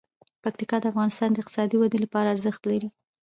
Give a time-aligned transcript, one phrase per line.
[0.43, 2.89] پکتیا د افغانستان د اقتصادي ودې لپاره ارزښت لري.